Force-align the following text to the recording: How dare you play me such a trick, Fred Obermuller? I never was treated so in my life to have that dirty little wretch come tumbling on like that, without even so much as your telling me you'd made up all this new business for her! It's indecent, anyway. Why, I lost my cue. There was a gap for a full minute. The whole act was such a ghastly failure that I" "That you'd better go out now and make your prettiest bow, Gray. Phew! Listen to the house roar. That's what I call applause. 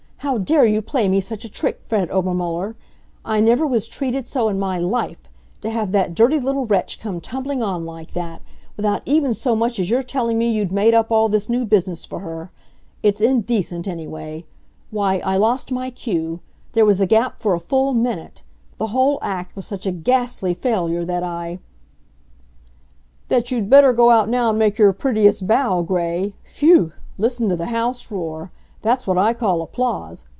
How 0.23 0.37
dare 0.37 0.67
you 0.67 0.83
play 0.83 1.07
me 1.09 1.19
such 1.19 1.45
a 1.45 1.49
trick, 1.49 1.81
Fred 1.81 2.11
Obermuller? 2.11 2.75
I 3.25 3.39
never 3.39 3.65
was 3.65 3.87
treated 3.87 4.27
so 4.27 4.49
in 4.49 4.59
my 4.59 4.77
life 4.77 5.21
to 5.61 5.71
have 5.71 5.91
that 5.93 6.13
dirty 6.13 6.39
little 6.39 6.67
wretch 6.67 6.99
come 6.99 7.19
tumbling 7.19 7.63
on 7.63 7.87
like 7.87 8.11
that, 8.11 8.43
without 8.77 9.01
even 9.07 9.33
so 9.33 9.55
much 9.55 9.79
as 9.79 9.89
your 9.89 10.03
telling 10.03 10.37
me 10.37 10.51
you'd 10.51 10.71
made 10.71 10.93
up 10.93 11.09
all 11.09 11.27
this 11.27 11.49
new 11.49 11.65
business 11.65 12.05
for 12.05 12.19
her! 12.19 12.51
It's 13.01 13.19
indecent, 13.19 13.87
anyway. 13.87 14.45
Why, 14.91 15.21
I 15.25 15.37
lost 15.37 15.71
my 15.71 15.89
cue. 15.89 16.39
There 16.73 16.85
was 16.85 17.01
a 17.01 17.07
gap 17.07 17.39
for 17.41 17.55
a 17.55 17.59
full 17.59 17.95
minute. 17.95 18.43
The 18.77 18.87
whole 18.87 19.17
act 19.23 19.55
was 19.55 19.65
such 19.65 19.87
a 19.87 19.91
ghastly 19.91 20.53
failure 20.53 21.03
that 21.03 21.23
I" 21.23 21.57
"That 23.29 23.49
you'd 23.49 23.71
better 23.71 23.91
go 23.91 24.11
out 24.11 24.29
now 24.29 24.51
and 24.51 24.59
make 24.59 24.77
your 24.77 24.93
prettiest 24.93 25.47
bow, 25.47 25.81
Gray. 25.81 26.35
Phew! 26.43 26.91
Listen 27.17 27.49
to 27.49 27.55
the 27.55 27.65
house 27.65 28.11
roar. 28.11 28.51
That's 28.83 29.05
what 29.05 29.15
I 29.19 29.35
call 29.35 29.61
applause. 29.61 30.25